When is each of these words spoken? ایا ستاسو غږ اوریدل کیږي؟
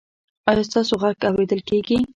ایا 0.49 0.63
ستاسو 0.69 0.93
غږ 1.01 1.15
اوریدل 1.27 1.61
کیږي؟ 1.69 1.97